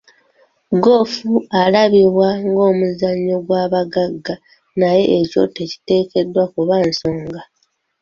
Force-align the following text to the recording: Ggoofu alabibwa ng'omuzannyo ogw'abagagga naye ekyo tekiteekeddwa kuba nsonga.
Ggoofu 0.75 1.29
alabibwa 1.61 2.29
ng'omuzannyo 2.49 3.33
ogw'abagagga 3.39 4.35
naye 4.79 5.03
ekyo 5.19 5.41
tekiteekeddwa 5.55 6.43
kuba 6.53 6.75
nsonga. 6.89 7.41